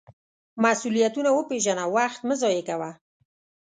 [0.63, 2.89] مسؤلیتونه وپیژنه، وخت مه ضایغه کوه.